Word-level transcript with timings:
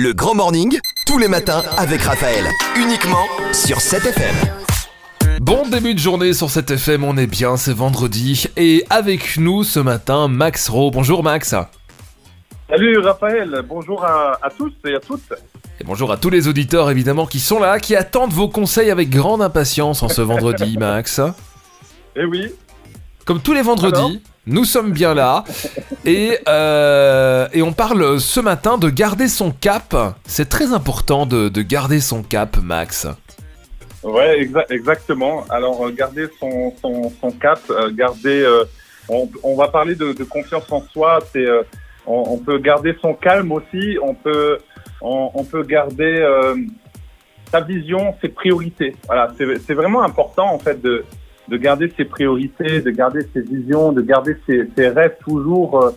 Le 0.00 0.12
Grand 0.12 0.36
Morning, 0.36 0.78
tous 1.08 1.18
les 1.18 1.26
matins 1.26 1.60
avec 1.76 2.02
Raphaël. 2.02 2.44
Uniquement 2.76 3.26
sur 3.52 3.78
7FM. 3.78 4.32
Bon 5.40 5.68
début 5.68 5.92
de 5.92 5.98
journée 5.98 6.34
sur 6.34 6.50
cette 6.50 6.70
FM, 6.70 7.02
on 7.02 7.16
est 7.16 7.26
bien, 7.26 7.56
c'est 7.56 7.72
vendredi. 7.72 8.44
Et 8.56 8.84
avec 8.90 9.38
nous 9.38 9.64
ce 9.64 9.80
matin, 9.80 10.28
Max 10.28 10.68
Rowe. 10.68 10.92
Bonjour 10.92 11.24
Max. 11.24 11.56
Salut 12.70 12.98
Raphaël, 12.98 13.64
bonjour 13.68 14.04
à, 14.04 14.38
à 14.40 14.50
tous 14.50 14.72
et 14.84 14.94
à 14.94 15.00
toutes. 15.00 15.32
Et 15.80 15.84
bonjour 15.84 16.12
à 16.12 16.16
tous 16.16 16.30
les 16.30 16.46
auditeurs 16.46 16.92
évidemment 16.92 17.26
qui 17.26 17.40
sont 17.40 17.58
là, 17.58 17.80
qui 17.80 17.96
attendent 17.96 18.32
vos 18.32 18.48
conseils 18.48 18.92
avec 18.92 19.10
grande 19.10 19.42
impatience 19.42 20.04
en 20.04 20.08
ce 20.08 20.22
vendredi, 20.22 20.76
Max. 20.78 21.20
Eh 22.14 22.24
oui, 22.24 22.52
Comme 23.24 23.40
tous 23.40 23.52
les 23.52 23.62
vendredis, 23.62 23.98
Alors 23.98 24.10
nous 24.48 24.64
sommes 24.64 24.92
bien 24.92 25.14
là. 25.14 25.44
Et, 26.04 26.38
euh, 26.48 27.48
et 27.52 27.62
on 27.62 27.72
parle 27.72 28.18
ce 28.18 28.40
matin 28.40 28.78
de 28.78 28.88
garder 28.88 29.28
son 29.28 29.50
cap. 29.50 29.94
C'est 30.26 30.48
très 30.48 30.72
important 30.72 31.26
de, 31.26 31.48
de 31.48 31.62
garder 31.62 32.00
son 32.00 32.22
cap, 32.22 32.56
Max. 32.62 33.06
ouais, 34.02 34.42
exa- 34.42 34.70
exactement. 34.70 35.44
Alors 35.50 35.86
euh, 35.86 35.90
garder 35.90 36.26
son, 36.40 36.72
son, 36.80 37.12
son 37.20 37.30
cap, 37.30 37.60
euh, 37.70 37.90
garder. 37.92 38.46
on, 39.08 39.54
va 39.54 39.68
parler 39.68 39.94
de, 39.94 40.12
confiance 40.24 40.70
en 40.72 40.82
soi. 40.92 41.18
On, 42.06 42.38
peut 42.38 42.58
garder 42.58 42.96
son 43.02 43.14
calme 43.14 43.52
aussi. 43.52 43.98
On 44.02 44.14
peut, 44.14 44.58
on, 45.02 45.44
peut 45.44 45.62
garder 45.62 46.26
sa 47.50 47.60
vision, 47.60 48.14
ses 48.22 48.28
priorités. 48.28 48.96
Voilà, 49.06 49.30
c'est 49.66 49.74
vraiment 49.74 50.02
important 50.02 50.54
en 50.54 50.58
fait 50.58 50.80
de, 50.80 51.04
de 51.48 51.56
garder 51.56 51.92
ses 51.96 52.04
priorités, 52.04 52.80
de 52.80 52.90
garder 52.90 53.20
ses 53.32 53.40
visions, 53.40 53.92
de 53.92 54.02
garder 54.02 54.36
ses, 54.46 54.68
ses 54.76 54.88
rêves 54.88 55.16
toujours. 55.24 55.82
euh, 55.82 55.90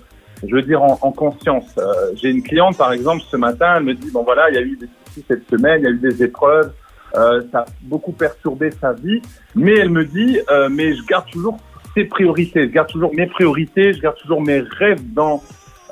je 0.48 0.56
veux 0.56 0.62
dire 0.64 0.82
en, 0.82 0.98
en 1.02 1.12
conscience. 1.12 1.70
Euh, 1.78 1.84
J'ai 2.16 2.30
une 2.32 2.42
cliente 2.42 2.76
par 2.78 2.92
exemple 2.94 3.22
ce 3.30 3.38
matin, 3.38 3.76
elle 3.78 3.84
me 3.84 3.94
dit 3.94 4.10
bon 4.12 4.24
voilà, 4.24 4.50
il 4.50 4.56
y 4.56 4.58
a 4.58 4.62
eu 4.62 4.76
des 4.76 4.88
soucis 5.06 5.24
cette 5.28 5.48
semaine, 5.50 5.82
il 5.82 5.84
y 5.84 5.88
a 5.88 5.92
eu 5.92 6.00
des 6.00 6.24
épreuves, 6.24 6.72
euh, 7.16 7.42
ça 7.52 7.60
a 7.60 7.66
beaucoup 7.84 8.12
perturbé 8.12 8.72
sa 8.72 8.94
vie, 8.94 9.22
mais 9.56 9.76
elle 9.78 9.90
me 9.92 10.04
dit 10.06 10.40
euh, 10.50 10.68
mais 10.70 10.96
je 10.96 11.04
garde 11.06 11.30
toujours 11.32 11.58
ses 11.96 12.06
priorités, 12.06 12.62
je 12.64 12.72
garde 12.72 12.88
toujours 12.90 13.14
mes 13.14 13.28
priorités, 13.28 13.94
je 13.94 14.02
garde 14.02 14.18
toujours 14.18 14.42
mes 14.42 14.62
rêves 14.62 15.02
dans 15.14 15.44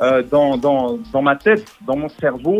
euh, 0.02 0.24
dans, 0.24 0.58
dans 0.58 0.98
dans 1.14 1.22
ma 1.22 1.36
tête, 1.36 1.66
dans 1.86 1.98
mon 1.98 2.10
cerveau. 2.10 2.60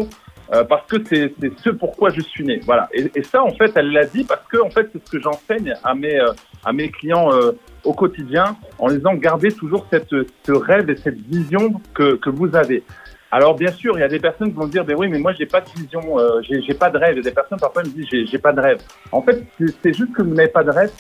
Euh, 0.54 0.64
parce 0.64 0.86
que 0.88 0.98
c'est 1.06 1.34
ce 1.64 1.70
pourquoi 1.70 2.10
je 2.10 2.22
suis 2.22 2.44
né, 2.44 2.60
voilà. 2.66 2.90
Et, 2.94 3.12
et 3.16 3.24
ça, 3.24 3.44
en 3.44 3.54
fait, 3.54 3.72
elle 3.76 3.92
l'a 3.92 4.06
dit 4.06 4.24
parce 4.24 4.46
que, 4.48 4.58
en 4.58 4.70
fait, 4.70 4.90
c'est 4.92 5.06
ce 5.06 5.12
que 5.12 5.20
j'enseigne 5.20 5.74
à 5.84 5.94
mes 5.94 6.20
euh, 6.20 6.32
à 6.66 6.74
mes 6.74 6.90
clients 6.90 7.32
euh, 7.32 7.52
au 7.84 7.94
quotidien, 7.94 8.58
en 8.80 8.88
les 8.88 8.98
disant 8.98 9.14
gardez 9.16 9.52
toujours 9.52 9.86
cette 9.92 10.10
ce 10.44 10.52
rêve 10.52 10.90
et 10.90 10.98
cette 10.98 11.20
vision 11.20 11.82
que 11.94 12.16
que 12.16 12.30
vous 12.30 12.56
avez. 12.56 12.84
Alors 13.32 13.56
bien 13.56 13.72
sûr, 13.72 13.96
il 13.96 14.02
y 14.02 14.04
a 14.04 14.08
des 14.08 14.20
personnes 14.20 14.50
qui 14.50 14.56
vont 14.56 14.68
dire, 14.68 14.84
ben 14.84 14.96
oui, 14.98 15.08
mais 15.08 15.20
moi 15.20 15.34
j'ai 15.34 15.46
pas 15.46 15.62
de 15.62 15.70
vision, 15.70 16.18
euh, 16.18 16.42
j'ai 16.42 16.74
pas 16.74 16.90
de 16.90 16.98
rêve. 16.98 17.20
A 17.20 17.22
des 17.22 17.32
personnes 17.32 17.60
parfois 17.60 17.84
me 17.84 17.90
disent, 17.90 18.08
j'ai 18.10 18.40
pas 18.40 18.52
de 18.52 18.60
rêve. 18.60 18.80
En 19.12 19.22
fait, 19.22 19.44
c'est 19.84 19.94
juste 19.94 20.14
que 20.14 20.24
vous 20.24 20.34
n'avez 20.34 20.50
pas 20.50 20.64
de 20.64 20.72
rêve. 20.72 20.92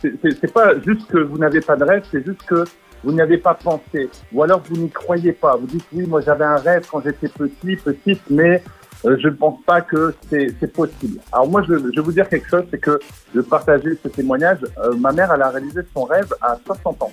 c'est 0.00 0.52
pas 0.52 0.78
juste 0.80 1.06
que 1.08 1.18
vous 1.18 1.36
n'avez 1.36 1.60
pas 1.60 1.76
de 1.76 1.84
rêve, 1.84 2.02
c'est 2.10 2.24
juste 2.24 2.42
que 2.44 2.64
vous 3.02 3.12
n'y 3.12 3.20
avez 3.20 3.36
pas 3.36 3.52
pensé, 3.52 4.08
ou 4.32 4.42
alors 4.42 4.62
vous 4.64 4.76
n'y 4.76 4.88
croyez 4.88 5.32
pas. 5.32 5.56
Vous 5.56 5.66
dites, 5.66 5.84
oui, 5.92 6.06
moi 6.06 6.22
j'avais 6.22 6.46
un 6.46 6.56
rêve 6.56 6.86
quand 6.90 7.02
j'étais 7.02 7.28
petit, 7.28 7.76
petite, 7.76 8.22
mais 8.30 8.62
euh, 9.04 9.16
je 9.20 9.28
ne 9.28 9.34
pense 9.34 9.60
pas 9.66 9.80
que 9.80 10.14
c'est 10.30 10.72
possible. 10.72 11.20
Alors 11.32 11.48
moi, 11.48 11.62
je, 11.68 11.74
je 11.74 11.96
vais 11.96 12.00
vous 12.00 12.12
dire 12.12 12.28
quelque 12.28 12.48
chose, 12.48 12.64
c'est 12.70 12.80
que 12.80 12.98
de 13.34 13.40
partager 13.40 13.98
ce 14.02 14.08
témoignage, 14.08 14.58
euh, 14.78 14.94
ma 14.94 15.12
mère, 15.12 15.32
elle 15.32 15.42
a 15.42 15.50
réalisé 15.50 15.80
son 15.94 16.04
rêve 16.04 16.32
à 16.40 16.58
60 16.64 17.02
ans. 17.02 17.12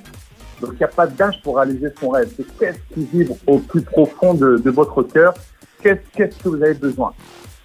Donc 0.61 0.71
il 0.73 0.77
n'y 0.77 0.83
a 0.83 0.89
pas 0.89 1.07
d'âge 1.07 1.41
pour 1.43 1.57
réaliser 1.57 1.89
son 1.99 2.09
rêve. 2.09 2.31
C'est 2.37 2.45
qu'est-ce 2.57 2.93
qui 2.93 3.05
vibre 3.05 3.35
au 3.47 3.59
plus 3.59 3.81
profond 3.81 4.33
de, 4.33 4.57
de 4.57 4.69
votre 4.69 5.03
cœur? 5.03 5.33
Qu'est-ce 5.81 6.01
qu'est-ce 6.15 6.37
que 6.43 6.49
vous 6.49 6.63
avez 6.63 6.75
besoin? 6.75 7.13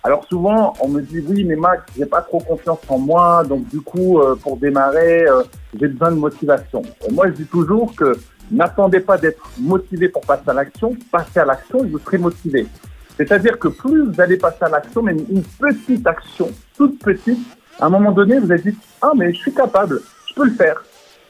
Alors 0.02 0.24
souvent, 0.26 0.72
on 0.80 0.88
me 0.88 1.02
dit 1.02 1.18
oui, 1.18 1.42
mais 1.42 1.56
Max, 1.56 1.82
j'ai 1.98 2.06
pas 2.06 2.22
trop 2.22 2.38
confiance 2.38 2.78
en 2.88 2.96
moi, 2.96 3.42
donc 3.42 3.68
du 3.68 3.80
coup, 3.80 4.20
euh, 4.20 4.36
pour 4.36 4.56
démarrer, 4.56 5.26
euh, 5.26 5.42
j'ai 5.78 5.88
besoin 5.88 6.12
de 6.12 6.16
motivation. 6.16 6.82
Moi, 7.10 7.26
je 7.26 7.32
dis 7.32 7.46
toujours 7.46 7.92
que 7.94 8.16
n'attendez 8.50 9.00
pas 9.00 9.18
d'être 9.18 9.42
motivé 9.58 10.08
pour 10.08 10.22
passer 10.22 10.48
à 10.48 10.52
l'action, 10.52 10.96
passez 11.10 11.40
à 11.40 11.44
l'action 11.44 11.84
et 11.84 11.88
vous 11.88 11.98
serez 11.98 12.18
motivé. 12.18 12.68
C'est-à-dire 13.16 13.58
que 13.58 13.68
plus 13.68 14.02
vous 14.02 14.20
allez 14.20 14.36
passer 14.36 14.64
à 14.64 14.68
l'action, 14.68 15.02
même 15.02 15.24
une 15.30 15.42
petite 15.42 16.06
action, 16.06 16.50
toute 16.76 16.98
petite, 16.98 17.38
à 17.80 17.86
un 17.86 17.90
moment 17.90 18.12
donné, 18.12 18.38
vous 18.38 18.50
allez 18.52 18.62
dit 18.62 18.78
ah 19.02 19.12
mais 19.16 19.32
je 19.32 19.38
suis 19.38 19.54
capable, 19.54 20.00
je 20.28 20.34
peux 20.34 20.44
le 20.44 20.54
faire. 20.54 20.82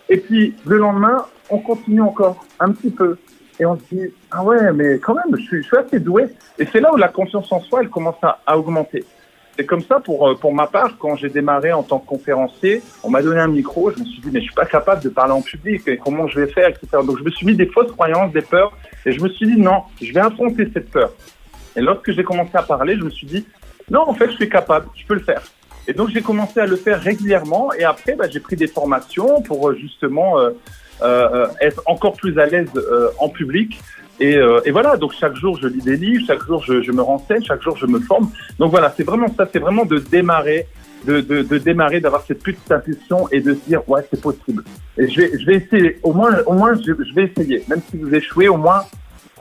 Et 0.09 0.19
puis 0.19 0.55
le 0.65 0.79
lendemain, 0.79 1.25
on 1.51 1.59
continue 1.59 2.01
encore 2.01 2.45
un 2.59 2.73
petit 2.73 2.91
peu. 2.91 3.17
Et 3.59 3.65
on 3.65 3.77
se 3.77 3.95
dit, 3.95 4.13
ah 4.31 4.45
ouais, 4.45 4.73
mais 4.73 4.99
quand 4.99 5.15
même, 5.15 5.35
je 5.39 5.63
suis, 5.63 5.77
assez 5.77 5.99
doué. 5.99 6.27
Et 6.59 6.67
c'est 6.71 6.81
là 6.81 6.93
où 6.93 6.97
la 6.97 7.09
confiance 7.09 7.51
en 7.51 7.61
soi, 7.61 7.81
elle 7.83 7.89
commence 7.89 8.17
à, 8.23 8.59
augmenter. 8.59 9.05
C'est 9.57 9.65
comme 9.65 9.81
ça 9.81 10.01
pour, 10.01 10.29
euh, 10.29 10.35
pour 10.35 10.53
ma 10.53 10.67
part, 10.67 10.99
quand 10.99 11.17
j'ai 11.17 11.31
démarré 11.31 11.73
en 11.73 11.83
tant 11.83 11.99
que 11.99 12.07
conférencier, 12.07 12.83
on 13.03 13.09
m'a 13.09 13.23
donné 13.23 13.41
un 13.41 13.49
micro, 13.49 13.91
je 13.91 14.01
me 14.01 14.05
suis 14.05 14.21
dit, 14.21 14.29
mais 14.31 14.41
je 14.41 14.45
suis 14.45 14.55
pas 14.55 14.67
capable 14.67 15.03
de 15.03 15.09
parler 15.09 15.33
en 15.33 15.41
public, 15.41 15.83
comment 16.05 16.29
je 16.29 16.41
vais 16.41 16.53
faire, 16.53 16.69
etc. 16.69 16.87
Donc 17.07 17.19
je 17.19 17.25
me 17.25 17.31
suis 17.31 17.47
mis 17.47 17.55
des 17.55 17.65
fausses 17.65 17.91
croyances, 17.93 18.31
des 18.33 18.43
peurs, 18.43 18.77
et 19.07 19.13
je 19.13 19.21
me 19.23 19.31
suis 19.31 19.47
dit, 19.47 19.59
non, 19.59 19.85
je 20.03 20.13
vais 20.13 20.21
affronter 20.21 20.69
cette 20.75 20.91
peur. 20.91 21.11
Et 21.77 21.81
lorsque 21.81 22.11
j'ai 22.13 22.25
commencé 22.25 22.53
à 22.55 22.63
parler, 22.63 22.97
je 22.97 23.05
me 23.05 23.11
suis 23.11 23.27
dit, 23.27 23.47
non, 23.91 24.03
en 24.09 24.15
fait, 24.15 24.31
je 24.31 24.37
suis 24.37 24.49
capable, 24.49 24.87
je 24.97 25.07
peux 25.07 25.15
le 25.15 25.21
faire. 25.21 25.43
Et 25.89 25.93
donc 25.93 26.09
j'ai 26.09 26.21
commencé 26.21 26.59
à 26.59 26.67
le 26.67 26.75
faire 26.75 27.01
régulièrement, 27.01 27.73
et 27.73 27.85
après, 27.85 28.17
bah, 28.17 28.27
j'ai 28.29 28.41
pris 28.41 28.57
des 28.57 28.67
formations 28.67 29.41
pour 29.43 29.69
euh, 29.69 29.75
justement 29.77 30.41
euh, 30.41 30.51
euh, 31.03 31.47
être 31.61 31.81
encore 31.87 32.15
plus 32.15 32.37
à 32.41 32.47
l'aise 32.47 32.69
euh, 32.77 33.11
en 33.21 33.29
public. 33.29 33.79
Et, 34.19 34.37
euh, 34.37 34.61
et 34.65 34.73
voilà, 34.73 34.97
donc 34.97 35.13
chaque 35.13 35.37
jour 35.37 35.59
je 35.63 35.69
lis 35.69 35.83
des 35.83 35.97
livres, 35.97 36.25
chaque 36.27 36.43
jour 36.45 36.61
je, 36.65 36.83
je 36.83 36.91
me 36.91 37.03
renseigne, 37.03 37.45
chaque 37.45 37.63
jour 37.63 37.77
je 37.77 37.87
me 37.87 38.01
forme. 38.01 38.31
Donc 38.59 38.71
voilà, 38.73 38.93
c'est 38.97 39.05
vraiment 39.05 39.29
ça, 39.37 39.49
c'est 39.53 39.61
vraiment 39.61 39.85
de 39.85 39.99
démarrer, 39.99 40.67
de, 41.07 41.21
de, 41.21 41.43
de 41.43 41.59
démarrer, 41.59 42.01
d'avoir 42.01 42.23
cette 42.23 42.43
petite 42.43 42.73
impulsion 42.73 43.29
et 43.31 43.41
de 43.41 43.55
se 43.55 43.61
dire 43.69 43.89
ouais 43.89 44.01
c'est 44.11 44.21
possible. 44.21 44.65
Et 44.99 45.07
je 45.09 45.21
vais, 45.21 45.39
je 45.39 45.47
vais 45.47 45.57
essayer, 45.57 46.01
au 46.03 46.13
moins, 46.13 46.35
au 46.47 46.55
moins 46.55 46.75
je 46.75 46.93
vais 47.15 47.25
essayer, 47.31 47.63
même 47.69 47.83
si 47.89 47.97
vous 47.97 48.13
échouez, 48.13 48.49
au 48.49 48.57
moins 48.57 48.83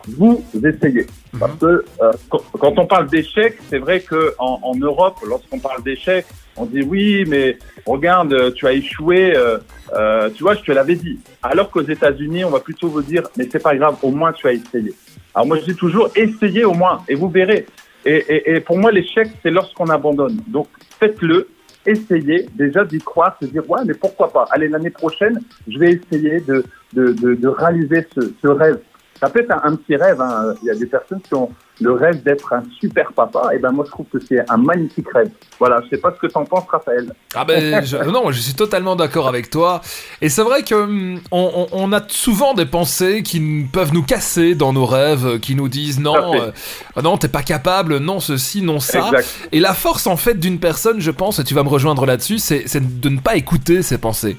vous 0.08 0.44
essayez. 0.64 1.06
Parce 1.40 1.56
que 1.58 1.66
euh, 2.02 2.12
quand, 2.30 2.78
on 2.78 2.86
parle 2.86 3.08
d'échec, 3.08 3.58
c'est 3.70 3.80
vrai 3.80 4.00
que 4.02 4.34
en, 4.40 4.60
en 4.62 4.76
Europe, 4.76 5.18
lorsqu'on 5.28 5.60
parle 5.60 5.84
d'échec, 5.84 6.26
on 6.58 6.66
dit 6.66 6.82
oui, 6.82 7.26
mais 7.28 7.58
regarde, 7.86 8.54
tu 8.54 8.68
as 8.68 8.74
échoué, 8.74 9.36
euh, 9.36 9.58
euh, 9.94 10.30
tu 10.30 10.44
vois, 10.44 10.56
je 10.56 10.62
te 10.62 10.72
l'avais 10.72 10.96
dit. 10.96 11.20
Alors 11.44 11.70
qu'aux 11.70 11.82
États-Unis, 11.82 12.46
on 12.46 12.50
va 12.50 12.60
plutôt 12.60 12.88
vous 12.88 13.02
dire, 13.02 13.24
mais 13.38 13.48
c'est 13.52 13.62
pas 13.62 13.76
grave, 13.76 13.98
au 14.02 14.12
moins 14.12 14.32
tu 14.32 14.48
as 14.48 14.54
essayé. 14.54 14.94
Alors 15.34 15.48
moi, 15.48 15.58
je 15.58 15.66
dis 15.66 15.76
toujours, 15.76 16.10
essayez 16.16 16.64
au 16.64 16.74
moins, 16.74 17.02
et 17.10 17.16
vous 17.16 17.30
verrez. 17.30 17.66
Et, 18.06 18.16
et, 18.16 18.56
et 18.56 18.60
pour 18.60 18.78
moi, 18.78 18.92
l'échec, 18.92 19.30
c'est 19.44 19.52
lorsqu'on 19.52 19.88
abandonne. 19.88 20.40
Donc 20.48 20.68
faites-le, 21.00 21.50
essayez 21.86 22.48
déjà 22.56 22.86
d'y 22.86 23.00
croire, 23.00 23.36
se 23.42 23.48
dire 23.48 23.70
ouais, 23.70 23.82
mais 23.86 23.94
pourquoi 23.94 24.32
pas 24.32 24.48
Allez, 24.52 24.70
l'année 24.70 24.92
prochaine, 24.92 25.42
je 25.68 25.78
vais 25.78 25.94
essayer 25.94 26.40
de 26.40 26.64
de, 26.96 27.12
de, 27.12 27.36
de 27.36 27.48
réaliser 27.48 28.08
ce, 28.16 28.32
ce 28.42 28.48
rêve. 28.48 28.80
Ça 29.20 29.30
peut 29.30 29.40
être 29.40 29.52
un, 29.52 29.62
un 29.64 29.76
petit 29.76 29.96
rêve. 29.96 30.20
Hein. 30.20 30.54
Il 30.62 30.68
y 30.68 30.72
a 30.72 30.76
des 30.76 30.86
personnes 30.86 31.22
qui 31.22 31.34
ont 31.36 31.50
le 31.82 31.92
rêve 31.92 32.24
d'être 32.24 32.54
un 32.54 32.64
super 32.80 33.12
papa. 33.14 33.50
Et 33.54 33.60
ben 33.60 33.72
moi, 33.72 33.84
je 33.86 33.92
trouve 33.92 34.06
que 34.12 34.20
c'est 34.20 34.50
un 34.50 34.58
magnifique 34.58 35.08
rêve. 35.14 35.30
Voilà. 35.60 35.82
Je 35.84 35.96
sais 35.96 36.02
pas 36.02 36.14
ce 36.14 36.20
que 36.20 36.32
t'en 36.32 36.46
penses, 36.46 36.66
Raphaël. 36.70 37.14
Ah 37.34 37.44
ben 37.46 37.84
je- 37.84 37.98
non, 38.12 38.32
je 38.32 38.40
suis 38.40 38.54
totalement 38.54 38.96
d'accord 38.96 39.28
avec 39.28 39.50
toi. 39.50 39.82
Et 40.22 40.30
c'est 40.30 40.42
vrai 40.44 40.64
que 40.64 40.76
hum, 40.76 41.20
on, 41.32 41.92
a 41.94 42.02
souvent 42.08 42.54
des 42.54 42.66
pensées 42.66 43.24
qui 43.24 43.66
peuvent 43.72 43.94
nous 43.94 44.04
casser 44.04 44.56
dans 44.56 44.74
nos 44.74 44.86
rêves, 44.86 45.40
qui 45.40 45.56
nous 45.56 45.70
disent 45.70 46.00
non, 46.00 46.36
euh, 46.36 46.52
non, 47.02 47.18
t'es 47.18 47.28
pas 47.28 47.44
capable, 47.44 47.98
non 47.98 48.20
ceci, 48.20 48.62
non 48.62 48.80
ça. 48.80 49.08
Exact. 49.08 49.50
Et 49.52 49.60
la 49.60 49.74
force 49.74 50.08
en 50.08 50.18
fait 50.18 50.36
d'une 50.36 50.60
personne, 50.60 51.00
je 51.00 51.12
pense, 51.12 51.40
et 51.40 51.44
tu 51.44 51.54
vas 51.54 51.64
me 51.64 51.70
rejoindre 51.70 52.06
là-dessus, 52.06 52.40
c'est 52.40 52.64
c'est 52.68 53.00
de 53.00 53.10
ne 53.10 53.20
pas 53.20 53.36
écouter 53.36 53.82
ses 53.82 53.98
pensées. 53.98 54.38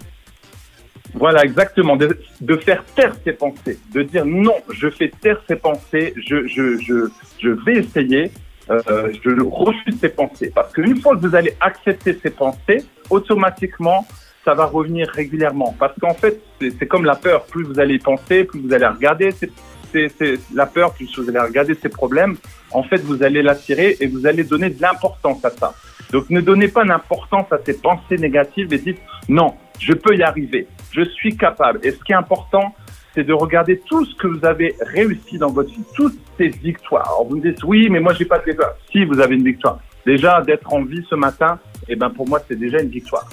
Voilà, 1.16 1.44
exactement. 1.44 1.97
De, 1.97 2.16
de 2.41 2.56
faire 2.56 2.84
taire 2.94 3.15
ses 3.25 3.32
pensées, 3.32 3.78
de 3.93 4.03
dire 4.03 4.25
non, 4.27 4.54
je 4.71 4.88
fais 4.91 5.10
taire 5.21 5.41
ses 5.49 5.56
pensées, 5.56 6.12
je, 6.16 6.47
je, 6.47 6.78
je, 6.78 7.09
je 7.43 7.49
vais 7.50 7.78
essayer, 7.78 8.31
euh, 8.71 9.12
je 9.25 9.31
refuse 9.43 9.98
ces 10.01 10.10
pensées. 10.10 10.53
Parce 10.54 10.72
qu'une 10.72 11.01
fois 11.01 11.16
que 11.16 11.27
vous 11.27 11.34
allez 11.34 11.54
accepter 11.60 12.18
ces 12.22 12.30
pensées, 12.30 12.84
automatiquement, 13.09 14.07
ça 14.45 14.54
va 14.54 14.66
revenir 14.66 15.09
régulièrement. 15.09 15.74
Parce 15.78 15.98
qu'en 15.98 16.15
fait, 16.15 16.41
c'est 16.60 16.86
comme 16.86 17.04
la 17.04 17.16
peur. 17.16 17.45
Plus 17.47 17.65
vous 17.65 17.80
allez 17.80 17.98
penser, 17.98 18.45
plus 18.45 18.60
vous 18.60 18.72
allez 18.72 18.86
regarder 18.86 19.30
ces- 19.33 19.51
ces- 19.92 20.09
ces- 20.19 20.39
la 20.54 20.66
peur, 20.66 20.92
plus 20.95 21.10
vous 21.19 21.28
allez 21.28 21.39
regarder 21.41 21.74
ces 21.74 21.89
problèmes. 21.89 22.36
En 22.71 22.83
fait, 22.83 22.98
vous 22.98 23.22
allez 23.22 23.42
l'attirer 23.42 23.97
et 24.01 24.07
vous 24.07 24.27
allez 24.27 24.45
donner 24.45 24.71
de 24.71 24.80
l'importance 24.83 25.45
à 25.45 25.51
ça. 25.51 25.74
Donc, 26.12 26.28
ne 26.30 26.41
donnez 26.41 26.69
pas 26.69 26.84
d'importance 26.84 27.51
à 27.51 27.59
ces 27.65 27.74
pensées 27.80 28.19
négatives 28.19 28.72
et 28.72 28.78
dites 28.78 29.01
non, 29.28 29.54
je 29.80 29.92
peux 29.92 30.15
y 30.16 30.22
arriver, 30.22 30.69
je 30.97 31.03
suis 31.10 31.37
capable. 31.37 31.81
Et 31.83 31.91
ce 31.93 31.98
qui 32.03 32.13
est 32.13 32.16
important, 32.16 32.75
c'est 33.15 33.25
de 33.25 33.33
regarder 33.33 33.81
tout 33.87 34.04
ce 34.04 34.15
que 34.16 34.27
vous 34.27 34.45
avez 34.45 34.75
réussi 34.81 35.39
dans 35.39 35.51
votre 35.51 35.71
vie, 35.71 35.84
toutes 35.95 36.19
ces 36.39 36.48
victoires. 36.48 37.07
Alors, 37.07 37.27
vous 37.28 37.37
me 37.37 37.43
dites 37.43 37.63
oui, 37.65 37.89
mais 37.91 38.01
moi 38.01 38.13
j'ai 38.15 38.25
pas 38.25 38.39
de 38.39 38.45
victoire. 38.45 38.71
Si 38.91 39.04
vous 39.04 39.21
avez 39.21 39.34
une 39.37 39.45
victoire, 39.45 39.78
déjà 40.04 40.41
d'être 40.43 40.72
en 40.72 40.83
vie 40.84 41.04
ce 41.09 41.15
matin, 41.15 41.59
eh 41.89 41.97
ben 41.97 42.10
pour 42.10 42.28
moi 42.28 42.41
c'est 42.47 42.59
déjà 42.59 42.81
une 42.81 42.91
victoire. 42.91 43.27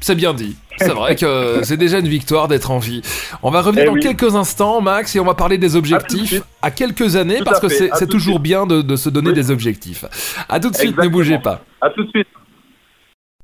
c'est 0.00 0.14
bien 0.14 0.34
dit. 0.34 0.56
C'est 0.78 0.88
vrai 0.92 1.14
que 1.16 1.60
c'est 1.62 1.76
déjà 1.76 1.98
une 1.98 2.08
victoire 2.08 2.48
d'être 2.48 2.70
en 2.70 2.78
vie. 2.78 3.02
On 3.42 3.50
va 3.50 3.60
revenir 3.60 3.84
Eh 3.84 3.86
dans 3.88 3.92
oui. 3.94 4.00
quelques 4.00 4.34
instants, 4.34 4.80
Max, 4.80 5.14
et 5.16 5.20
on 5.20 5.24
va 5.24 5.34
parler 5.34 5.58
des 5.58 5.76
objectifs 5.76 6.42
à, 6.62 6.70
quelques 6.70 7.16
années, 7.16 7.38
Tout 7.38 7.44
parce 7.44 7.60
que 7.60 7.68
c'est 7.68 8.06
toujours 8.06 8.34
suite. 8.36 8.42
bien 8.42 8.66
de, 8.66 8.80
de 8.82 8.96
se 8.96 9.08
donner 9.10 9.28
Oui. 9.28 9.34
des 9.34 9.50
objectifs. 9.50 10.04
À 10.48 10.58
tout 10.60 10.70
de 10.70 10.76
suite, 10.76 10.96
ne 10.98 11.08
bougez 11.08 11.38
pas. 11.38 11.62
À 11.80 11.90
tout 11.90 12.04
de 12.04 12.08
suite. 12.10 12.28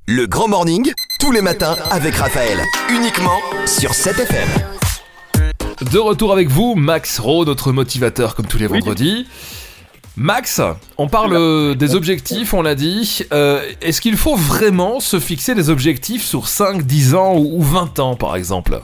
Le 0.07 0.25
Grand 0.25 0.47
Morning, 0.47 0.91
tous 1.19 1.31
les 1.31 1.41
matins 1.41 1.75
avec 1.91 2.15
Raphaël. 2.15 2.59
Uniquement 2.89 3.39
sur 3.65 3.91
7FM. 3.91 4.47
De 5.91 5.99
retour 5.99 6.31
avec 6.31 6.49
vous, 6.49 6.75
Max 6.75 7.19
Rowe, 7.19 7.45
notre 7.45 7.71
motivateur 7.71 8.35
comme 8.35 8.45
tous 8.47 8.57
les 8.57 8.67
Oui. 8.67 8.79
vendredis. 8.79 9.27
Max, 10.15 10.61
on 10.97 11.07
parle 11.07 11.33
euh, 11.35 11.75
des 11.75 11.93
objectifs, 11.95 12.53
on 12.53 12.63
l'a 12.63 12.73
dit. 12.75 13.21
Euh, 13.31 13.61
Est-ce 13.81 14.01
qu'il 14.01 14.17
faut 14.17 14.35
vraiment 14.35 14.99
se 14.99 15.19
fixer 15.19 15.53
des 15.53 15.69
objectifs 15.69 16.23
sur 16.23 16.47
5, 16.47 16.81
10 16.83 17.13
ans 17.15 17.35
ou 17.37 17.57
ou 17.59 17.61
20 17.61 17.99
ans, 17.99 18.15
par 18.15 18.35
exemple? 18.35 18.79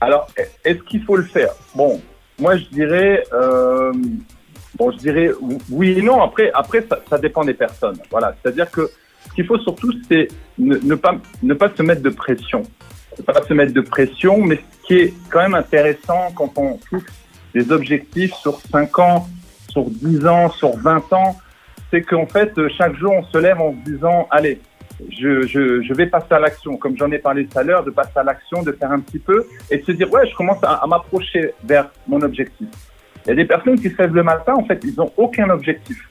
Alors, 0.00 0.28
est-ce 0.64 0.78
qu'il 0.88 1.02
faut 1.04 1.16
le 1.16 1.24
faire? 1.24 1.50
Bon, 1.74 2.00
moi 2.38 2.56
je 2.56 2.64
dirais, 2.72 3.22
euh, 3.34 3.92
bon, 4.76 4.90
je 4.92 4.96
dirais 4.98 5.30
oui 5.70 5.98
et 5.98 6.02
non. 6.02 6.22
Après, 6.22 6.50
après 6.54 6.86
ça, 6.88 6.98
ça 7.10 7.18
dépend 7.18 7.44
des 7.44 7.54
personnes. 7.54 7.98
Voilà, 8.10 8.34
c'est-à-dire 8.42 8.70
que 8.70 8.90
ce 9.26 9.34
qu'il 9.34 9.46
faut 9.46 9.58
surtout, 9.58 9.92
c'est 10.08 10.28
ne, 10.58 10.94
pas 10.94 11.16
ne 11.42 11.54
pas 11.54 11.70
se 11.74 11.82
mettre 11.82 12.02
de 12.02 12.10
pression, 12.10 12.62
ne 13.18 13.22
pas 13.22 13.42
se 13.42 13.54
mettre 13.54 13.72
de 13.72 13.80
pression. 13.80 14.38
Mais 14.44 14.56
ce 14.56 14.86
qui 14.86 14.94
est 14.94 15.14
quand 15.30 15.40
même 15.40 15.54
intéressant 15.54 16.32
quand 16.34 16.52
on 16.56 16.78
fixe 16.88 17.12
des 17.54 17.70
objectifs 17.72 18.34
sur 18.34 18.60
5 18.60 18.98
ans, 18.98 19.28
sur 19.70 19.84
10 19.90 20.26
ans, 20.26 20.50
sur 20.50 20.76
20 20.76 21.12
ans, 21.12 21.36
c'est 21.90 22.02
qu'en 22.02 22.26
fait, 22.26 22.52
chaque 22.76 22.96
jour, 22.96 23.12
on 23.12 23.24
se 23.24 23.38
lève 23.38 23.60
en 23.60 23.72
se 23.72 23.90
disant, 23.90 24.28
allez, 24.30 24.60
je, 25.10 25.46
je, 25.46 25.82
je 25.82 25.94
vais 25.94 26.06
passer 26.06 26.32
à 26.32 26.38
l'action, 26.38 26.76
comme 26.76 26.96
j'en 26.96 27.10
ai 27.10 27.18
parlé 27.18 27.46
tout 27.46 27.58
à 27.58 27.62
l'heure, 27.62 27.84
de 27.84 27.90
passer 27.90 28.16
à 28.16 28.22
l'action, 28.22 28.62
de 28.62 28.72
faire 28.72 28.90
un 28.90 29.00
petit 29.00 29.18
peu, 29.18 29.46
et 29.70 29.78
de 29.78 29.84
se 29.84 29.92
dire, 29.92 30.12
ouais, 30.12 30.28
je 30.28 30.34
commence 30.34 30.62
à, 30.62 30.74
à 30.74 30.86
m'approcher 30.86 31.52
vers 31.64 31.88
mon 32.06 32.20
objectif. 32.20 32.68
Il 33.24 33.28
y 33.28 33.32
a 33.32 33.34
des 33.36 33.44
personnes 33.44 33.78
qui 33.78 33.90
se 33.90 33.96
lèvent 33.98 34.14
le 34.14 34.22
matin, 34.22 34.54
en 34.54 34.64
fait, 34.64 34.80
ils 34.84 34.94
n'ont 34.96 35.12
aucun 35.16 35.48
objectif. 35.50 36.07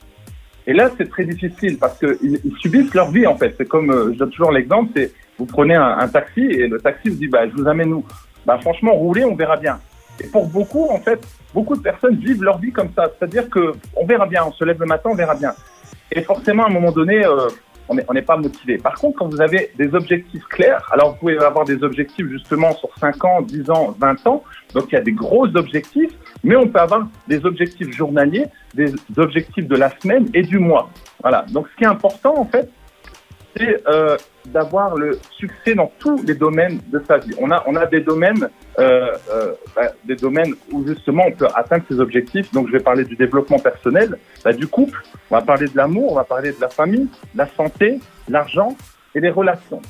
Et 0.68 0.74
là, 0.74 0.92
c'est 0.98 1.10
très 1.10 1.24
difficile 1.24 1.78
parce 1.80 1.98
qu'ils 1.98 2.40
ils 2.44 2.56
subissent 2.58 2.94
leur 2.94 3.10
vie, 3.10 3.26
en 3.26 3.38
fait. 3.38 3.56
C'est 3.58 3.68
comme, 3.68 3.90
euh, 3.90 4.12
je 4.14 4.20
donne 4.20 4.30
toujours 4.30 4.52
l'exemple, 4.52 4.92
c'est 4.96 5.14
vous 5.40 5.46
prenez 5.46 5.76
un, 5.76 5.98
un 5.98 6.08
taxi 6.08 6.42
et 6.42 6.68
le 6.68 6.80
taxi 6.80 7.10
vous 7.10 7.16
dit, 7.16 7.28
bah, 7.28 7.48
je 7.48 7.54
vous 7.54 7.68
amène 7.68 7.94
où? 7.94 8.06
Bah, 8.46 8.60
franchement, 8.62 8.94
roulez, 8.94 9.24
on 9.24 9.36
verra 9.36 9.56
bien. 9.56 9.80
Et 10.20 10.28
pour 10.28 10.48
beaucoup, 10.48 10.90
en 10.90 11.00
fait, 11.00 11.26
beaucoup 11.54 11.76
de 11.76 11.82
personnes 11.82 12.16
vivent 12.16 12.44
leur 12.44 12.58
vie 12.58 12.72
comme 12.72 12.90
ça. 12.96 13.10
C'est-à-dire 13.18 13.50
que 13.50 13.74
on 13.96 14.06
verra 14.06 14.26
bien, 14.26 14.44
on 14.46 14.52
se 14.52 14.64
lève 14.66 14.80
le 14.80 14.86
matin, 14.86 15.10
on 15.12 15.16
verra 15.16 15.36
bien. 15.36 15.54
Et 16.12 16.22
forcément, 16.22 16.66
à 16.66 16.68
un 16.68 16.74
moment 16.74 16.92
donné, 16.92 17.26
euh, 17.26 17.48
on 17.90 18.14
n'est 18.14 18.22
pas 18.22 18.38
motivé. 18.38 18.78
Par 18.78 18.96
contre, 18.96 19.20
quand 19.20 19.28
vous 19.28 19.42
avez 19.42 19.72
des 19.78 19.94
objectifs 19.94 20.44
clairs, 20.46 20.88
alors 20.92 21.12
vous 21.12 21.20
pouvez 21.20 21.38
avoir 21.38 21.66
des 21.66 21.82
objectifs 21.84 22.28
justement 22.28 22.74
sur 22.76 22.90
5 23.00 23.24
ans, 23.26 23.42
10 23.42 23.70
ans, 23.70 23.96
20 24.00 24.28
ans. 24.28 24.44
Donc 24.74 24.86
il 24.92 24.96
y 24.96 24.98
a 24.98 25.02
des 25.02 25.14
gros 25.14 25.48
objectifs, 25.56 26.12
mais 26.44 26.56
on 26.56 26.68
peut 26.68 26.80
avoir 26.80 27.08
des 27.28 27.46
objectifs 27.46 27.96
journaliers, 27.96 28.46
des 28.74 28.94
objectifs 29.18 29.68
de 29.68 29.76
la 29.76 29.90
semaine 30.00 30.28
et 30.34 30.42
du 30.42 30.60
mois. 30.60 30.90
Voilà. 31.22 31.46
Donc 31.50 31.68
ce 31.70 31.78
qui 31.78 31.84
est 31.84 31.88
important 31.88 32.38
en 32.38 32.46
fait, 32.46 32.70
c'est 33.56 33.88
euh, 33.88 34.18
d'avoir 34.54 34.96
le 34.96 35.20
succès 35.32 35.76
dans 35.76 35.92
tous 36.00 36.22
les 36.24 36.36
domaines 36.36 36.80
de 36.88 37.02
sa 37.08 37.18
vie. 37.18 37.34
On 37.40 37.52
a, 37.52 37.64
on 37.68 37.76
a 37.76 37.86
des 37.86 38.02
domaines, 38.02 38.50
euh, 38.80 39.12
euh, 39.32 39.54
bah, 39.76 39.92
des 40.06 40.16
domaines 40.16 40.54
où 40.72 40.86
justement 40.88 41.24
on 41.28 41.32
peut 41.32 41.48
atteindre 41.54 41.84
ses 41.90 42.00
objectifs. 42.00 42.52
Donc 42.54 42.68
je 42.68 42.74
vais 42.74 42.80
parler 42.80 43.04
du 43.04 43.16
développement 43.16 43.60
personnel, 43.60 44.18
bah, 44.44 44.54
du 44.54 44.68
couple, 44.68 45.02
on 45.30 45.36
va 45.36 45.42
parler 45.42 45.68
de 45.68 45.76
l'amour, 45.76 46.12
on 46.12 46.16
va 46.16 46.24
parler 46.24 46.52
de 46.52 46.62
la 46.62 46.70
famille, 46.70 47.08
la 47.36 47.48
santé, 47.56 48.00
l'argent 48.30 48.76
et 49.14 49.20
les 49.20 49.30
relations. 49.30 49.82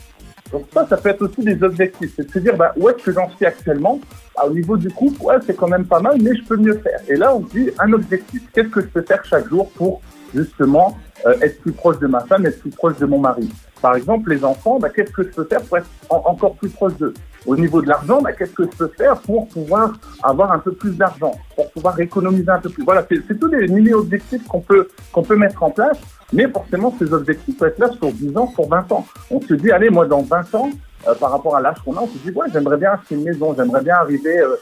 Donc 0.52 0.66
ça, 0.74 0.88
ça 0.88 0.98
peut 0.98 1.10
être 1.10 1.22
aussi 1.22 1.42
des 1.42 1.62
objectifs. 1.62 2.14
C'est 2.16 2.26
de 2.28 2.32
se 2.32 2.40
dire, 2.40 2.56
bah, 2.56 2.74
où 2.78 2.90
est-ce 2.90 3.04
que 3.04 3.12
j'en 3.12 3.30
suis 3.36 3.46
actuellement? 3.46 4.00
Ah, 4.36 4.48
Au 4.48 4.52
niveau 4.52 4.78
du 4.78 4.90
couple, 4.90 5.22
ouais, 5.22 5.36
c'est 5.46 5.56
quand 5.56 5.68
même 5.68 5.86
pas 5.86 6.00
mal, 6.00 6.18
mais 6.22 6.36
je 6.36 6.44
peux 6.44 6.58
mieux 6.58 6.78
faire. 6.78 7.00
Et 7.08 7.16
là, 7.16 7.36
on 7.36 7.42
dit 7.42 7.70
un 7.80 7.92
objectif. 7.92 8.44
Qu'est-ce 8.54 8.70
que 8.70 8.82
je 8.82 8.88
peux 8.88 9.02
faire 9.02 9.24
chaque 9.26 9.50
jour 9.50 9.70
pour 9.72 10.02
justement 10.34 10.98
euh, 11.28 11.36
être 11.42 11.60
plus 11.62 11.72
proche 11.74 12.00
de 12.00 12.08
ma 12.08 12.22
femme, 12.22 12.46
être 12.46 12.60
plus 12.60 12.72
proche 12.72 12.98
de 12.98 13.06
mon 13.06 13.20
mari 13.20 13.48
Par 13.82 13.96
exemple, 13.96 14.32
les 14.32 14.44
enfants, 14.44 14.80
bah, 14.80 14.90
qu'est-ce 14.90 15.12
que 15.12 15.24
je 15.24 15.30
peux 15.30 15.44
faire 15.44 15.62
pour 15.62 15.78
être 15.78 15.88
en- 16.10 16.24
encore 16.26 16.56
plus 16.56 16.70
proche 16.70 16.96
d'eux? 16.98 17.14
Au 17.46 17.56
niveau 17.56 17.82
de 17.82 17.88
l'argent, 17.88 18.22
bah, 18.22 18.34
qu'est-ce 18.34 18.54
que 18.54 18.64
je 18.64 18.76
peux 18.78 18.88
faire 18.98 19.16
pour 19.22 19.48
pouvoir 19.50 19.94
avoir 20.24 20.52
un 20.52 20.60
peu 20.60 20.72
plus 20.72 20.98
d'argent, 20.98 21.34
pour 21.56 21.72
pouvoir 21.72 22.00
économiser 22.00 22.50
un 22.50 22.60
peu 22.60 22.70
plus? 22.70 22.84
Voilà, 22.84 23.06
c'est 23.10 23.40
tous 23.40 23.50
des 23.50 23.68
mini-objectifs 23.68 24.46
qu'on 24.48 24.62
peut, 24.62 24.88
qu'on 25.12 25.24
peut 25.24 25.36
mettre 25.36 25.62
en 25.64 25.70
place. 25.70 25.98
Mais 26.34 26.48
forcément, 26.50 26.94
ces 27.00 27.14
objectifs 27.14 27.58
peuvent 27.58 27.70
être 27.70 27.80
là 27.80 27.90
sur 27.92 28.12
10 28.12 28.36
ans, 28.38 28.48
sur 28.54 28.68
20 28.68 28.92
ans. 28.92 29.06
On 29.32 29.40
se 29.40 29.54
dit, 29.54 29.72
allez, 29.72 29.90
moi, 29.90 30.06
dans 30.06 30.22
20 30.24 30.56
ans, 30.56 30.70
euh, 31.08 31.14
par 31.16 31.32
rapport 31.32 31.56
à 31.56 31.62
l'âge 31.62 31.78
qu'on 31.86 31.96
a, 31.96 32.02
on 32.02 32.08
se 32.08 32.18
dit, 32.18 32.32
ouais, 32.32 32.48
j'aimerais 32.52 32.76
bien 32.78 32.92
acheter 32.92 33.16
une 33.16 33.24
maison, 33.24 33.54
j'aimerais 33.58 33.82
bien 33.82 33.96
arriver, 33.96 34.40
euh, 34.42 34.56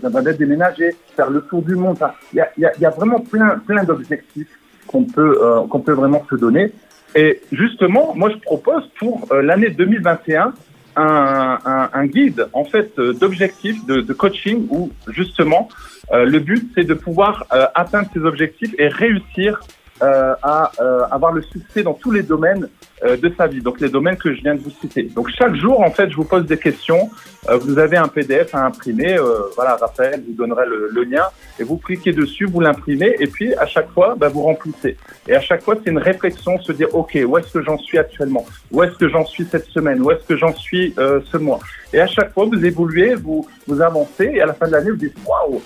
j'aimerais 0.00 0.22
bien 0.22 0.32
déménager, 0.32 0.96
faire 1.14 1.28
le 1.30 1.42
tour 1.42 1.60
du 1.62 1.74
monde. 1.74 1.98
Il 2.32 2.36
y, 2.58 2.64
a, 2.64 2.72
y 2.78 2.86
a 2.86 2.90
vraiment 2.90 3.20
plein, 3.20 3.58
plein 3.66 3.84
d'objectifs 3.84 4.48
qu'on 4.86 5.04
peut, 5.04 5.38
euh, 5.42 5.66
qu'on 5.68 5.80
peut 5.80 5.92
vraiment 5.92 6.24
se 6.28 6.36
donner. 6.36 6.72
Et 7.14 7.40
justement, 7.52 8.14
moi, 8.14 8.30
je 8.30 8.36
propose 8.38 8.88
pour 8.98 9.26
euh, 9.32 9.42
l'année 9.42 9.70
2021 9.70 10.52
un, 10.96 11.58
un, 11.64 11.90
un 11.92 12.06
guide, 12.06 12.48
en 12.52 12.64
fait, 12.64 12.98
euh, 12.98 13.12
d'objectifs, 13.12 13.84
de, 13.86 14.00
de 14.00 14.12
coaching, 14.12 14.66
où 14.70 14.90
justement, 15.08 15.68
euh, 16.12 16.24
le 16.24 16.38
but, 16.38 16.70
c'est 16.74 16.84
de 16.84 16.94
pouvoir 16.94 17.46
atteindre 17.74 18.08
ces 18.12 18.20
objectifs 18.20 18.74
et 18.78 18.88
réussir 18.88 19.60
à 20.02 20.72
euh, 20.80 21.02
avoir 21.10 21.32
le 21.32 21.42
succès 21.42 21.82
dans 21.82 21.94
tous 21.94 22.10
les 22.10 22.22
domaines 22.22 22.68
euh, 23.04 23.16
de 23.16 23.32
sa 23.36 23.46
vie, 23.46 23.60
donc 23.60 23.80
les 23.80 23.88
domaines 23.88 24.16
que 24.16 24.32
je 24.32 24.40
viens 24.42 24.54
de 24.54 24.60
vous 24.60 24.70
citer. 24.70 25.04
Donc 25.04 25.28
chaque 25.36 25.54
jour, 25.56 25.80
en 25.80 25.90
fait, 25.90 26.10
je 26.10 26.16
vous 26.16 26.24
pose 26.24 26.46
des 26.46 26.56
questions. 26.56 27.10
Euh, 27.48 27.56
vous 27.56 27.78
avez 27.78 27.96
un 27.96 28.06
PDF 28.06 28.54
à 28.54 28.64
imprimer. 28.64 29.18
Euh, 29.18 29.40
voilà, 29.56 29.74
Raphaël 29.74 30.22
vous 30.24 30.34
donnerai 30.34 30.66
le, 30.66 31.02
lien 31.02 31.24
et 31.58 31.64
vous 31.64 31.78
cliquez 31.78 32.12
dessus, 32.12 32.46
vous 32.46 32.60
l'imprimez 32.60 33.16
et 33.18 33.26
puis 33.26 33.54
à 33.54 33.66
chaque 33.66 33.90
fois, 33.90 34.14
bah, 34.16 34.28
vous 34.28 34.42
remplissez. 34.42 34.96
Et 35.26 35.34
à 35.34 35.40
chaque 35.40 35.62
fois, 35.62 35.76
c'est 35.82 35.90
une 35.90 35.98
réflexion, 35.98 36.60
se 36.60 36.70
dire 36.70 36.94
ok, 36.94 37.18
où 37.26 37.38
est-ce 37.38 37.52
que 37.52 37.62
j'en 37.62 37.78
suis 37.78 37.98
actuellement? 37.98 38.46
Où 38.70 38.82
est-ce 38.84 38.96
que 38.96 39.08
j'en 39.08 39.26
suis 39.26 39.44
cette 39.50 39.66
semaine? 39.66 40.00
Où 40.00 40.10
est-ce 40.12 40.24
que 40.24 40.36
j'en 40.36 40.54
suis 40.54 40.94
euh, 40.98 41.20
ce 41.32 41.38
mois? 41.38 41.58
Et 41.92 42.00
à 42.00 42.06
chaque 42.06 42.32
fois, 42.32 42.44
vous 42.44 42.64
évoluez, 42.64 43.16
vous 43.16 43.48
vous 43.66 43.80
avancez 43.80 44.30
et 44.34 44.40
à 44.40 44.46
la 44.46 44.54
fin 44.54 44.68
de 44.68 44.72
l'année, 44.72 44.90
vous 44.90 44.96
dites 44.96 45.16
waouh, 45.26 45.60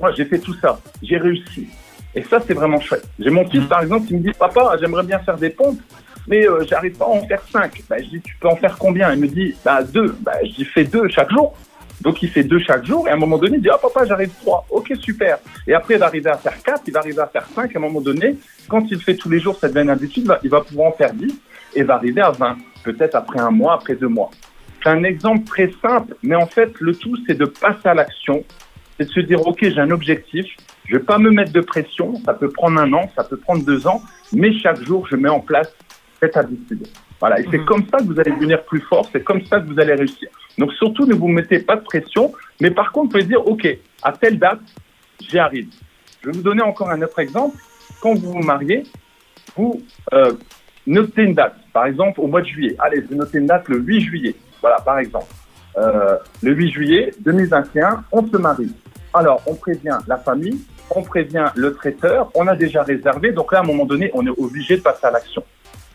moi 0.00 0.12
j'ai 0.12 0.24
fait 0.26 0.38
tout 0.38 0.54
ça, 0.60 0.78
j'ai 1.02 1.16
réussi. 1.16 1.66
Et 2.14 2.22
ça, 2.22 2.40
c'est 2.46 2.54
vraiment 2.54 2.80
chouette. 2.80 3.04
J'ai 3.18 3.30
mon 3.30 3.48
fils, 3.48 3.64
par 3.64 3.82
exemple, 3.82 4.06
qui 4.06 4.14
me 4.14 4.20
dit, 4.20 4.32
papa, 4.38 4.76
j'aimerais 4.80 5.02
bien 5.04 5.18
faire 5.20 5.36
des 5.38 5.50
pompes, 5.50 5.80
mais 6.28 6.46
euh, 6.46 6.64
j'arrive 6.68 6.96
pas 6.96 7.06
à 7.06 7.08
en 7.08 7.26
faire 7.26 7.42
cinq. 7.50 7.82
Bah, 7.88 7.96
je 7.98 8.04
dis, 8.08 8.20
tu 8.20 8.36
peux 8.36 8.48
en 8.48 8.56
faire 8.56 8.76
combien? 8.78 9.12
Il 9.12 9.20
me 9.20 9.28
dit, 9.28 9.54
bah 9.64 9.82
deux. 9.82 10.14
Bah, 10.20 10.32
je 10.44 10.50
dis, 10.52 10.64
fais 10.64 10.84
deux 10.84 11.08
chaque 11.08 11.30
jour. 11.30 11.54
Donc 12.02 12.20
il 12.22 12.28
fait 12.30 12.42
deux 12.42 12.58
chaque 12.58 12.84
jour, 12.84 13.06
et 13.06 13.12
à 13.12 13.14
un 13.14 13.16
moment 13.16 13.38
donné, 13.38 13.56
il 13.58 13.62
dit, 13.62 13.68
ah 13.72 13.78
papa, 13.80 14.04
j'arrive 14.04 14.30
trois. 14.40 14.66
Ok, 14.70 14.92
super. 15.00 15.38
Et 15.68 15.72
après, 15.72 15.94
il 15.94 16.00
va 16.00 16.06
arriver 16.06 16.30
à 16.30 16.36
faire 16.36 16.60
quatre, 16.62 16.82
il 16.86 16.92
va 16.92 16.98
arriver 17.00 17.20
à 17.20 17.26
faire 17.28 17.46
cinq. 17.54 17.74
À 17.74 17.78
un 17.78 17.82
moment 17.82 18.00
donné, 18.00 18.36
quand 18.68 18.84
il 18.90 19.00
fait 19.00 19.14
tous 19.14 19.30
les 19.30 19.38
jours, 19.38 19.56
devient 19.62 19.82
une 19.82 19.90
habitude, 19.90 20.24
il 20.24 20.28
va- 20.28 20.40
il 20.42 20.50
va 20.50 20.60
pouvoir 20.62 20.88
en 20.88 20.92
faire 20.92 21.12
dix, 21.14 21.32
et 21.74 21.82
va 21.84 21.94
arriver 21.94 22.20
à 22.20 22.30
20. 22.32 22.56
Peut-être 22.82 23.14
après 23.14 23.38
un 23.40 23.52
mois, 23.52 23.74
après 23.74 23.94
deux 23.94 24.08
mois. 24.08 24.30
C'est 24.82 24.88
un 24.90 25.04
exemple 25.04 25.44
très 25.44 25.70
simple, 25.80 26.16
mais 26.24 26.34
en 26.34 26.46
fait, 26.46 26.72
le 26.80 26.92
tout, 26.94 27.16
c'est 27.26 27.38
de 27.38 27.44
passer 27.44 27.86
à 27.88 27.94
l'action, 27.94 28.42
c'est 28.98 29.06
de 29.06 29.10
se 29.10 29.20
dire, 29.20 29.46
OK, 29.46 29.58
j'ai 29.62 29.78
un 29.80 29.90
objectif, 29.90 30.46
je 30.86 30.96
vais 30.96 31.02
pas 31.02 31.18
me 31.18 31.30
mettre 31.30 31.52
de 31.52 31.60
pression, 31.60 32.14
ça 32.24 32.34
peut 32.34 32.50
prendre 32.50 32.80
un 32.80 32.92
an, 32.92 33.10
ça 33.16 33.24
peut 33.24 33.36
prendre 33.36 33.64
deux 33.64 33.86
ans, 33.86 34.02
mais 34.32 34.52
chaque 34.58 34.82
jour, 34.82 35.06
je 35.10 35.16
mets 35.16 35.28
en 35.28 35.40
place 35.40 35.72
cette 36.20 36.36
habitude. 36.36 36.86
Voilà, 37.20 37.40
et 37.40 37.44
c'est 37.50 37.58
Mhm. 37.58 37.64
comme 37.64 37.84
ça 37.90 37.98
que 37.98 38.04
vous 38.04 38.18
allez 38.18 38.32
devenir 38.32 38.62
plus 38.64 38.80
fort, 38.80 39.08
c'est 39.12 39.22
comme 39.22 39.44
ça 39.46 39.60
que 39.60 39.66
vous 39.72 39.78
allez 39.80 39.94
réussir. 39.94 40.28
Donc 40.58 40.72
surtout, 40.74 41.06
ne 41.06 41.14
vous 41.14 41.28
mettez 41.28 41.60
pas 41.60 41.76
de 41.76 41.82
pression, 41.82 42.32
mais 42.60 42.70
par 42.70 42.92
contre, 42.92 43.06
vous 43.06 43.12
pouvez 43.12 43.24
dire, 43.24 43.46
OK, 43.46 43.66
à 44.02 44.12
telle 44.12 44.38
date, 44.38 44.60
j'y 45.20 45.38
arrive. 45.38 45.68
Je 46.22 46.28
vais 46.30 46.36
vous 46.36 46.42
donner 46.42 46.62
encore 46.62 46.90
un 46.90 47.00
autre 47.02 47.18
exemple. 47.20 47.56
Quand 48.00 48.14
vous 48.14 48.32
vous 48.32 48.42
mariez, 48.42 48.84
vous 49.56 49.82
euh, 50.12 50.32
notez 50.86 51.22
une 51.22 51.34
date. 51.34 51.56
Par 51.72 51.86
exemple, 51.86 52.20
au 52.20 52.26
mois 52.26 52.42
de 52.42 52.46
juillet. 52.46 52.76
Allez, 52.78 53.02
je 53.02 53.06
vais 53.08 53.14
noter 53.16 53.38
une 53.38 53.46
date 53.46 53.68
le 53.68 53.78
8 53.78 54.00
juillet. 54.00 54.34
Voilà, 54.60 54.76
par 54.80 54.98
exemple. 54.98 55.26
Euh, 55.78 56.18
le 56.42 56.52
8 56.52 56.70
juillet 56.70 57.14
2021, 57.20 58.04
on 58.12 58.26
se 58.26 58.36
marie. 58.36 58.74
Alors, 59.14 59.42
on 59.46 59.54
prévient 59.54 59.98
la 60.06 60.16
famille, 60.16 60.60
on 60.90 61.02
prévient 61.02 61.46
le 61.54 61.74
traiteur, 61.74 62.30
on 62.34 62.46
a 62.46 62.56
déjà 62.56 62.82
réservé. 62.82 63.32
Donc 63.32 63.52
là, 63.52 63.58
à 63.58 63.62
un 63.62 63.66
moment 63.66 63.84
donné, 63.84 64.10
on 64.14 64.26
est 64.26 64.30
obligé 64.30 64.76
de 64.76 64.82
passer 64.82 65.06
à 65.06 65.10
l'action. 65.10 65.42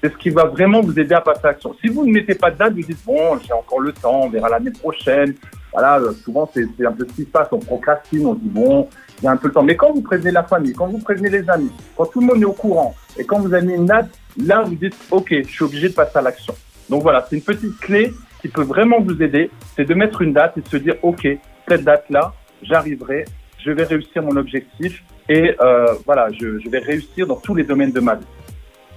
C'est 0.02 0.12
ce 0.12 0.18
qui 0.18 0.30
va 0.30 0.46
vraiment 0.46 0.82
vous 0.82 0.98
aider 1.00 1.16
à 1.16 1.22
passer 1.22 1.42
à 1.44 1.48
l'action. 1.48 1.76
Si 1.82 1.90
vous 1.90 2.06
ne 2.06 2.12
mettez 2.12 2.36
pas 2.36 2.52
de 2.52 2.58
date, 2.58 2.74
vous 2.74 2.84
dites, 2.84 3.04
bon, 3.06 3.38
j'ai 3.40 3.54
encore 3.54 3.80
le 3.80 3.92
temps, 3.92 4.22
on 4.24 4.30
verra 4.30 4.50
l'année 4.50 4.72
prochaine. 4.72 5.34
Voilà, 5.72 6.00
euh, 6.00 6.14
souvent, 6.24 6.50
c'est 6.54 6.86
un 6.86 6.92
peu 6.92 7.06
ce 7.08 7.14
qui 7.14 7.24
se 7.24 7.30
passe. 7.30 7.48
On 7.52 7.60
procrastine, 7.60 8.26
on 8.28 8.36
dit, 8.36 8.50
bon, 8.50 8.88
il 9.20 9.26
y 9.26 9.28
a 9.28 9.32
un 9.32 9.38
peu 9.38 9.48
le 9.48 9.54
temps. 9.54 9.64
Mais 9.64 9.76
quand 9.76 9.92
vous 9.94 10.02
prévenez 10.02 10.32
la 10.32 10.44
famille, 10.44 10.74
quand 10.74 10.88
vous 10.88 11.00
prévenez 11.00 11.30
les 11.30 11.50
amis, 11.50 11.72
quand 11.96 12.06
tout 12.06 12.20
le 12.20 12.28
monde 12.28 12.42
est 12.42 12.46
au 12.46 12.54
courant, 12.54 12.96
et 13.18 13.26
quand 13.26 13.40
vous 13.40 13.54
avez 13.54 13.74
une 13.74 13.88
date, 13.88 14.10
là, 14.38 14.62
vous 14.62 14.76
dites, 14.76 14.96
OK, 15.10 15.30
je 15.32 15.48
suis 15.48 15.64
obligé 15.64 15.90
de 15.90 15.94
passer 15.94 16.18
à 16.18 16.22
l'action. 16.22 16.54
Donc 16.90 17.02
voilà, 17.02 17.26
c'est 17.28 17.36
une 17.36 17.42
petite 17.42 17.78
clé 17.80 18.14
qui 18.42 18.48
peut 18.48 18.64
vraiment 18.64 19.00
vous 19.00 19.22
aider, 19.22 19.50
c'est 19.76 19.86
de 19.86 19.94
mettre 19.94 20.22
une 20.22 20.34
date 20.34 20.58
et 20.58 20.62
de 20.62 20.68
se 20.68 20.78
dire, 20.78 20.96
OK, 21.02 21.28
cette 21.68 21.84
date-là, 21.84 22.34
j'arriverai, 22.62 23.26
je 23.64 23.72
vais 23.72 23.84
réussir 23.84 24.24
mon 24.24 24.36
objectif 24.38 25.04
et 25.30 25.56
euh, 25.62 25.94
voilà, 26.06 26.28
je, 26.32 26.60
je 26.60 26.70
vais 26.70 26.80
réussir 26.80 27.28
dans 27.28 27.36
tous 27.36 27.56
les 27.56 27.64
domaines 27.64 27.92
de 27.92 28.00
ma 28.00 28.16
vie. 28.16 28.26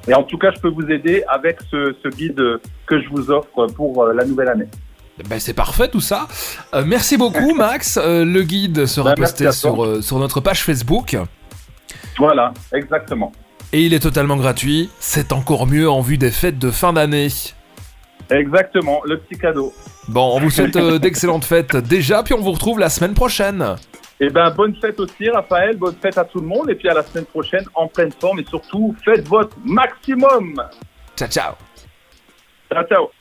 Et 0.09 0.15
en 0.15 0.23
tout 0.23 0.39
cas, 0.39 0.51
je 0.55 0.61
peux 0.61 0.69
vous 0.69 0.91
aider 0.91 1.23
avec 1.29 1.59
ce, 1.71 1.95
ce 2.03 2.09
guide 2.09 2.61
que 2.87 3.01
je 3.01 3.09
vous 3.11 3.31
offre 3.31 3.67
pour 3.75 4.03
euh, 4.03 4.13
la 4.13 4.25
nouvelle 4.25 4.49
année. 4.49 4.69
Ben, 5.29 5.39
c'est 5.39 5.55
parfait 5.55 5.89
tout 5.89 6.01
ça. 6.01 6.27
Euh, 6.75 6.85
merci 6.87 7.17
beaucoup 7.17 7.55
Max. 7.57 7.99
Euh, 8.03 8.25
le 8.25 8.43
guide 8.43 8.87
sera 8.87 9.15
Ben, 9.15 9.23
posté 9.23 9.51
sur 9.53 10.19
notre 10.19 10.41
page 10.41 10.65
Facebook. 10.65 11.17
Voilà, 12.19 12.53
exactement. 12.73 13.33
Et 13.73 13.85
il 13.85 13.95
est 13.95 14.01
totalement 14.01 14.37
gratuit. 14.37 14.91
C'est 14.99 15.33
encore 15.33 15.67
mieux 15.67 15.89
en 15.89 16.01
vue 16.01 16.19
des 16.19 16.31
fêtes 16.31 16.59
de 16.59 16.71
fin 16.71 16.93
d'année. 16.93 17.29
Exactement, 18.31 19.03
le 19.05 19.19
petit 19.19 19.39
cadeau. 19.39 19.73
Bon, 20.09 20.37
on 20.37 20.41
vous 20.41 20.51
souhaite 20.51 20.77
euh, 20.77 20.99
d'excellentes 20.99 21.45
fêtes 21.45 21.77
déjà, 21.77 22.23
puis 22.23 22.35
on 22.35 22.41
vous 22.41 22.53
retrouve 22.53 22.79
la 22.79 22.89
semaine 22.89 23.15
prochaine. 23.15 23.77
Et 24.21 24.29
ben 24.29 24.51
bonne 24.51 24.75
fête 24.77 25.01
aussi, 25.01 25.31
Raphaël. 25.31 25.77
Bonne 25.77 25.97
fête 26.01 26.19
à 26.19 26.25
tout 26.25 26.41
le 26.41 26.47
monde. 26.47 26.69
Et 26.69 26.75
puis 26.75 26.89
à 26.91 26.95
la 26.95 27.03
semaine 27.03 27.25
prochaine 27.25 27.65
en 27.75 27.89
pleine 27.89 28.13
forme. 28.13 28.39
Et 28.41 28.45
surtout, 28.45 28.95
faites 29.03 29.27
votre 29.27 29.57
maximum. 29.65 30.63
Ciao, 31.17 31.29
ciao. 31.29 31.55
Ciao, 32.71 32.85
ciao. 32.85 33.20